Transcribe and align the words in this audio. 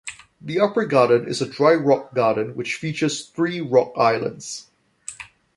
The 0.41 0.59
upper 0.59 0.87
garden 0.87 1.27
is 1.27 1.43
a 1.43 1.47
dry 1.47 1.75
rock 1.75 2.15
garden 2.15 2.55
which 2.55 2.73
features 2.77 3.29
three 3.29 3.61
rock 3.61 3.93
islands. 3.95 4.71